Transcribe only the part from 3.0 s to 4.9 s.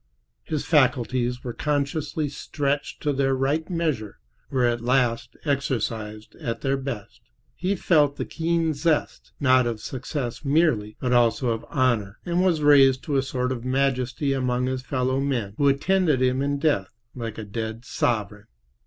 to their right measure, were at